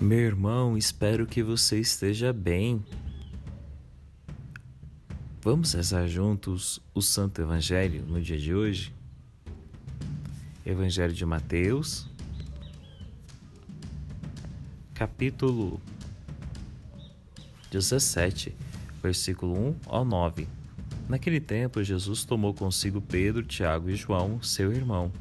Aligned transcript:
Meu 0.00 0.18
irmão, 0.18 0.76
espero 0.76 1.24
que 1.24 1.40
você 1.40 1.78
esteja 1.78 2.32
bem. 2.32 2.84
Vamos 5.40 5.72
rezar 5.72 6.08
juntos 6.08 6.80
o 6.92 7.00
Santo 7.00 7.40
Evangelho 7.40 8.04
no 8.04 8.20
dia 8.20 8.36
de 8.36 8.52
hoje? 8.52 8.92
Evangelho 10.66 11.12
de 11.12 11.24
Mateus, 11.24 12.08
capítulo 14.94 15.80
17, 17.70 18.52
versículo 19.00 19.56
1 19.56 19.76
ao 19.86 20.04
9. 20.04 20.48
Naquele 21.08 21.40
tempo, 21.40 21.84
Jesus 21.84 22.24
tomou 22.24 22.52
consigo 22.52 23.00
Pedro, 23.00 23.44
Tiago 23.44 23.88
e 23.88 23.94
João, 23.94 24.42
seu 24.42 24.72
irmão, 24.72 25.12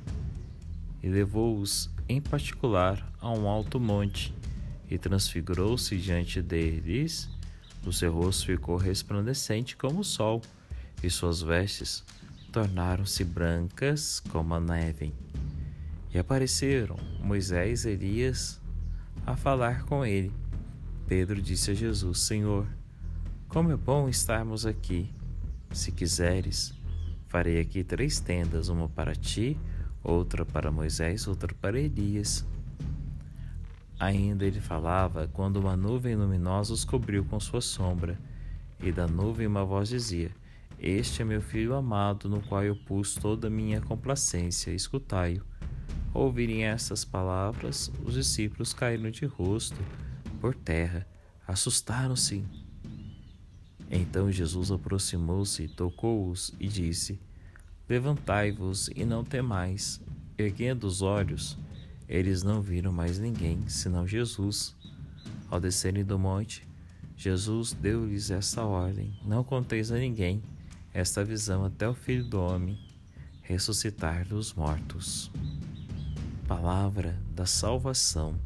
e 1.03 1.07
levou-os 1.07 1.91
em 2.09 2.20
particular 2.20 3.08
a 3.21 3.30
um 3.30 3.48
alto 3.48 3.80
monte 3.80 4.34
e 4.93 4.97
transfigurou-se 4.99 5.97
diante 5.97 6.39
deles. 6.39 7.27
O 7.84 7.91
seu 7.91 8.13
rosto 8.13 8.45
ficou 8.45 8.77
resplandecente 8.77 9.75
como 9.75 10.01
o 10.01 10.03
sol, 10.03 10.39
e 11.01 11.09
suas 11.09 11.41
vestes 11.41 12.03
tornaram-se 12.51 13.23
brancas 13.23 14.20
como 14.29 14.53
a 14.53 14.59
neve. 14.59 15.11
E 16.13 16.20
apareceram 16.20 16.95
Moisés 17.20 17.85
e 17.85 17.89
Elias 17.89 18.61
a 19.25 19.35
falar 19.35 19.84
com 19.85 20.05
ele. 20.05 20.31
Pedro 21.07 21.41
disse 21.41 21.71
a 21.71 21.73
Jesus: 21.73 22.20
Senhor, 22.20 22.67
como 23.48 23.71
é 23.71 23.75
bom 23.75 24.07
estarmos 24.07 24.63
aqui. 24.63 25.09
Se 25.71 25.91
quiseres, 25.91 26.71
farei 27.25 27.59
aqui 27.59 27.84
três 27.84 28.20
tendas: 28.20 28.70
uma 28.70 28.87
para 28.87 29.15
ti, 29.15 29.57
outra 30.03 30.45
para 30.45 30.71
Moisés, 30.71 31.27
outra 31.27 31.51
para 31.51 31.79
Elias 31.79 32.45
Ainda 34.04 34.46
ele 34.46 34.59
falava 34.59 35.29
quando 35.29 35.62
uma 35.62 35.77
nuvem 35.77 36.13
luminosa 36.13 36.73
os 36.73 36.84
cobriu 36.84 37.23
com 37.23 37.40
sua 37.40 37.62
sombra, 37.62 38.20
e 38.82 38.91
da 38.91 39.07
nuvem 39.07 39.48
uma 39.48 39.63
voz 39.63 39.87
dizia: 39.87 40.29
Este 40.77 41.21
é 41.21 41.26
meu 41.26 41.41
filho 41.41 41.73
amado, 41.73 42.27
no 42.27 42.41
qual 42.41 42.65
eu 42.65 42.76
pus 42.76 43.15
toda 43.15 43.48
a 43.48 43.49
minha 43.49 43.79
complacência, 43.79 44.71
escutai-o. 44.71 45.41
Ouvirem 46.13 46.65
estas 46.65 47.05
palavras, 47.05 47.90
os 48.04 48.15
discípulos 48.15 48.74
caíram 48.74 49.09
de 49.09 49.26
rosto 49.26 49.79
por 50.41 50.54
terra, 50.54 51.07
assustaram-se. 51.48 52.43
Então 53.90 54.29
Jesus 54.29 54.70
aproximou-se, 54.70 55.70
tocou-os 55.70 56.54
e 56.59 56.68
disse: 56.68 57.21
Levantai-vos 57.87 58.90
e 58.93 59.05
não 59.05 59.24
temais. 59.24 60.01
Erguendo 60.37 60.87
os 60.87 61.01
olhos, 61.01 61.57
eles 62.07 62.43
não 62.43 62.62
viram 62.62 62.91
mais 62.91 63.20
ninguém 63.20 63.68
senão 63.68 64.07
Jesus. 64.07 64.75
Ao 65.50 65.59
descerem 65.59 66.03
do 66.03 66.18
monte, 66.18 66.68
Jesus 67.16 67.73
deu-lhes 67.73 68.31
esta 68.31 68.63
ordem: 68.63 69.18
Não 69.25 69.44
conteis 69.44 69.91
a 69.91 69.97
ninguém 69.97 70.41
esta 70.94 71.24
visão 71.24 71.66
até 71.66 71.88
o 71.88 71.94
Filho 71.94 72.24
do 72.24 72.40
Homem 72.40 72.78
ressuscitar 73.41 74.25
dos 74.28 74.53
mortos. 74.53 75.29
Palavra 76.47 77.19
da 77.35 77.46
salvação. 77.46 78.40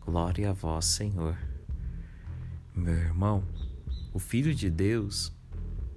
Glória 0.00 0.50
a 0.50 0.52
vós, 0.52 0.86
Senhor. 0.86 1.36
Meu 2.74 2.94
irmão, 2.94 3.44
o 4.12 4.18
Filho 4.18 4.54
de 4.54 4.70
Deus 4.70 5.32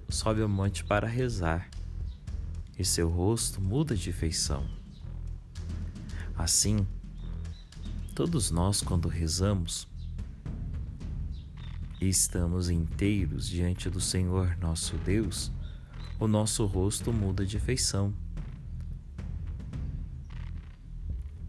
sobe 0.08 0.42
ao 0.42 0.48
monte 0.48 0.84
para 0.84 1.06
rezar 1.06 1.68
e 2.78 2.84
seu 2.84 3.08
rosto 3.08 3.60
muda 3.60 3.96
de 3.96 4.12
feição. 4.12 4.68
Assim, 6.36 6.86
todos 8.14 8.50
nós, 8.50 8.82
quando 8.82 9.08
rezamos, 9.08 9.88
estamos 11.98 12.68
inteiros 12.68 13.48
diante 13.48 13.88
do 13.88 14.00
Senhor 14.00 14.54
nosso 14.60 14.98
Deus, 14.98 15.50
o 16.20 16.28
nosso 16.28 16.66
rosto 16.66 17.10
muda 17.10 17.44
de 17.46 17.58
feição. 17.58 18.12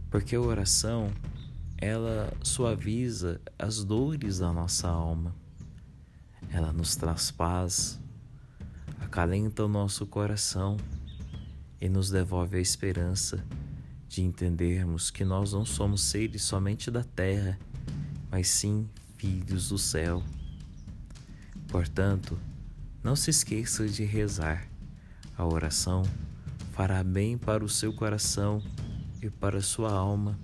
Porque 0.09 0.37
a 0.37 0.41
oração, 0.41 1.11
ela 1.77 2.33
suaviza 2.41 3.41
as 3.59 3.83
dores 3.83 4.39
da 4.39 4.53
nossa 4.53 4.87
alma. 4.87 5.35
Ela 6.49 6.71
nos 6.71 6.95
traz 6.95 7.29
paz, 7.29 7.99
acalenta 9.01 9.65
o 9.65 9.67
nosso 9.67 10.07
coração 10.07 10.77
e 11.79 11.89
nos 11.89 12.09
devolve 12.09 12.57
a 12.57 12.61
esperança 12.61 13.45
de 14.07 14.21
entendermos 14.21 15.11
que 15.11 15.25
nós 15.25 15.53
não 15.53 15.65
somos 15.65 16.01
seres 16.01 16.43
somente 16.43 16.89
da 16.89 17.03
terra, 17.03 17.59
mas 18.31 18.47
sim 18.47 18.89
filhos 19.17 19.69
do 19.69 19.77
céu. 19.77 20.23
Portanto, 21.67 22.39
não 23.03 23.15
se 23.15 23.29
esqueça 23.29 23.87
de 23.87 24.03
rezar. 24.03 24.67
A 25.37 25.45
oração 25.45 26.03
fará 26.71 27.03
bem 27.03 27.37
para 27.37 27.63
o 27.63 27.69
seu 27.69 27.93
coração 27.93 28.61
e 29.21 29.29
para 29.29 29.57
a 29.57 29.61
sua 29.61 29.91
alma, 29.91 30.39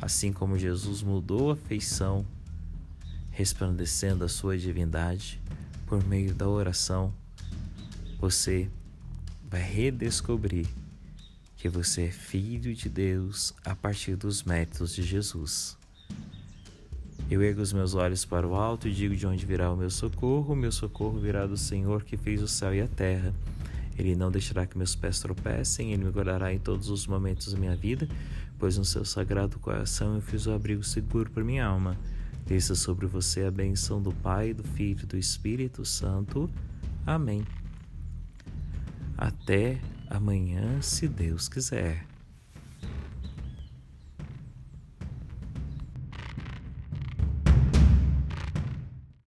assim 0.00 0.32
como 0.32 0.58
Jesus 0.58 1.02
mudou 1.02 1.50
a 1.50 1.56
feição, 1.56 2.26
resplandecendo 3.30 4.24
a 4.24 4.28
sua 4.28 4.58
divindade 4.58 5.40
por 5.86 6.04
meio 6.04 6.34
da 6.34 6.48
oração. 6.48 7.12
Você 8.18 8.70
vai 9.48 9.62
redescobrir 9.62 10.66
que 11.56 11.68
você 11.68 12.04
é 12.04 12.10
filho 12.10 12.74
de 12.74 12.88
Deus 12.88 13.54
a 13.64 13.74
partir 13.74 14.16
dos 14.16 14.42
méritos 14.42 14.94
de 14.94 15.02
Jesus. 15.02 15.76
Eu 17.30 17.42
ergo 17.42 17.62
os 17.62 17.72
meus 17.72 17.94
olhos 17.94 18.24
para 18.24 18.46
o 18.46 18.54
alto 18.54 18.86
e 18.86 18.92
digo 18.92 19.16
de 19.16 19.26
onde 19.26 19.46
virá 19.46 19.72
o 19.72 19.76
meu 19.76 19.90
socorro. 19.90 20.52
O 20.52 20.56
meu 20.56 20.70
socorro 20.70 21.18
virá 21.18 21.46
do 21.46 21.56
Senhor 21.56 22.04
que 22.04 22.16
fez 22.16 22.42
o 22.42 22.48
céu 22.48 22.74
e 22.74 22.82
a 22.82 22.88
terra. 22.88 23.34
Ele 23.96 24.14
não 24.14 24.30
deixará 24.30 24.66
que 24.66 24.76
meus 24.76 24.94
pés 24.94 25.20
tropecem, 25.20 25.92
ele 25.92 26.04
me 26.04 26.10
guardará 26.10 26.52
em 26.52 26.58
todos 26.58 26.90
os 26.90 27.06
momentos 27.06 27.52
da 27.52 27.58
minha 27.58 27.76
vida, 27.76 28.08
pois 28.58 28.76
no 28.76 28.84
seu 28.84 29.04
sagrado 29.04 29.58
coração 29.58 30.16
eu 30.16 30.20
fiz 30.20 30.46
o 30.46 30.52
abrigo 30.52 30.82
seguro 30.82 31.30
para 31.30 31.44
minha 31.44 31.64
alma. 31.64 31.96
Desça 32.44 32.74
sobre 32.74 33.06
você 33.06 33.44
a 33.44 33.50
bênção 33.50 34.02
do 34.02 34.12
Pai, 34.12 34.52
do 34.52 34.64
Filho 34.64 35.04
e 35.04 35.06
do 35.06 35.16
Espírito 35.16 35.84
Santo. 35.84 36.50
Amém. 37.06 37.44
Até 39.16 39.80
amanhã, 40.14 40.80
se 40.80 41.08
Deus 41.08 41.48
quiser. 41.48 42.13